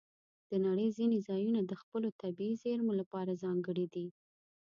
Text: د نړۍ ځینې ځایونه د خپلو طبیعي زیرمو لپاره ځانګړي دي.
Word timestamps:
د 0.49 0.51
نړۍ 0.65 0.87
ځینې 0.97 1.17
ځایونه 1.27 1.59
د 1.63 1.71
خپلو 1.81 2.07
طبیعي 2.21 2.55
زیرمو 2.63 2.93
لپاره 3.01 3.39
ځانګړي 3.43 3.85
دي. 3.93 4.07